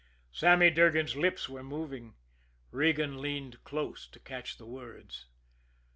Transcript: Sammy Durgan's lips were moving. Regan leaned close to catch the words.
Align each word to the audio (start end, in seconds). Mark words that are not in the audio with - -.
Sammy 0.31 0.71
Durgan's 0.71 1.15
lips 1.15 1.47
were 1.47 1.61
moving. 1.61 2.15
Regan 2.71 3.21
leaned 3.21 3.63
close 3.63 4.07
to 4.07 4.19
catch 4.19 4.57
the 4.57 4.65
words. 4.65 5.27